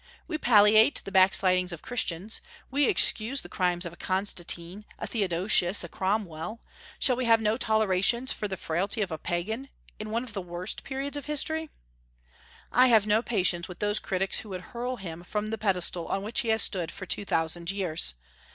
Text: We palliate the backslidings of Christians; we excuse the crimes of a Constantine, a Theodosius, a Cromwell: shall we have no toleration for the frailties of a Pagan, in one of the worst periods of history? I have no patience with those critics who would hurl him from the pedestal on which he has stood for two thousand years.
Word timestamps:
We 0.27 0.39
palliate 0.39 1.03
the 1.05 1.11
backslidings 1.11 1.71
of 1.71 1.83
Christians; 1.83 2.41
we 2.71 2.85
excuse 2.85 3.41
the 3.41 3.49
crimes 3.49 3.85
of 3.85 3.93
a 3.93 3.97
Constantine, 3.97 4.83
a 4.97 5.05
Theodosius, 5.05 5.83
a 5.83 5.87
Cromwell: 5.89 6.59
shall 6.97 7.15
we 7.15 7.25
have 7.25 7.39
no 7.39 7.55
toleration 7.55 8.25
for 8.25 8.47
the 8.47 8.57
frailties 8.57 9.03
of 9.03 9.11
a 9.11 9.19
Pagan, 9.19 9.69
in 9.99 10.09
one 10.09 10.23
of 10.23 10.33
the 10.33 10.41
worst 10.41 10.83
periods 10.83 11.17
of 11.17 11.27
history? 11.27 11.69
I 12.71 12.87
have 12.87 13.05
no 13.05 13.21
patience 13.21 13.67
with 13.67 13.77
those 13.77 13.99
critics 13.99 14.39
who 14.39 14.49
would 14.49 14.61
hurl 14.73 14.95
him 14.95 15.23
from 15.23 15.51
the 15.51 15.57
pedestal 15.59 16.07
on 16.07 16.23
which 16.23 16.39
he 16.39 16.47
has 16.47 16.63
stood 16.63 16.89
for 16.91 17.05
two 17.05 17.23
thousand 17.23 17.69
years. 17.69 18.15